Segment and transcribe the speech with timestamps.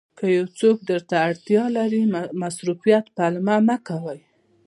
[0.17, 2.01] که یو څوک درته اړتیا لري
[2.41, 4.19] مصروفیت پلمه مه کوئ.